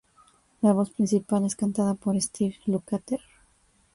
La 0.63 0.73
voz 0.73 0.89
principal 0.89 1.45
es 1.45 1.55
cantada 1.55 1.93
por 1.93 2.19
Steve 2.19 2.55
Lukather. 2.65 3.19